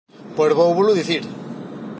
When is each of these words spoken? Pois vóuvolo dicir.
Pois 0.35 0.51
vóuvolo 0.59 0.91
dicir. 0.99 1.23